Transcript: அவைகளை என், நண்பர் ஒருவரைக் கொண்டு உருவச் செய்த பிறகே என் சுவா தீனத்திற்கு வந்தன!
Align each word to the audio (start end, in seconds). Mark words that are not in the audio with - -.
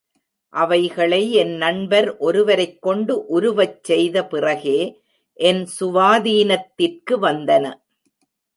அவைகளை 0.53 1.31
என், 1.33 1.51
நண்பர் 1.57 2.17
ஒருவரைக் 2.19 2.81
கொண்டு 2.81 3.13
உருவச் 3.29 3.83
செய்த 3.83 4.25
பிறகே 4.25 4.79
என் 5.39 5.63
சுவா 5.77 6.11
தீனத்திற்கு 6.21 7.17
வந்தன! 7.19 7.65